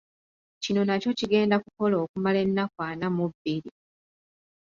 [0.63, 3.71] Kino nakyo kigenda kukola okumala ennaku ana mu bbiri.